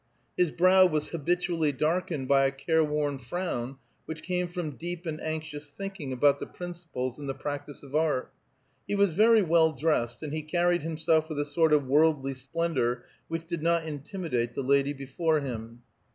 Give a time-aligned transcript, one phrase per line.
[0.35, 3.77] His brow was habitually darkened by a careworn frown,
[4.07, 8.33] which came from deep and anxious thinking about the principles and the practice of art.
[8.87, 13.03] He was very well dressed, and he carried himself with a sort of worldly splendor
[13.27, 15.83] which did not intimidate the lady before him.